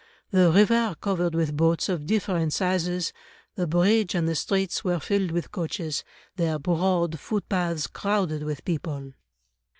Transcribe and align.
The 0.31 0.49
river 0.51 0.95
covered 0.99 1.35
with 1.35 1.55
boats 1.55 1.87
of 1.87 2.07
different 2.07 2.53
sizes, 2.53 3.13
the 3.53 3.67
bridge 3.67 4.15
and 4.15 4.27
the 4.27 4.33
streets 4.33 4.83
[were] 4.83 4.99
filled 4.99 5.29
with 5.29 5.51
coaches, 5.51 6.03
their 6.37 6.57
broad 6.57 7.19
footpaths 7.19 7.85
crowded 7.85 8.41
with 8.41 8.65
people." 8.65 9.13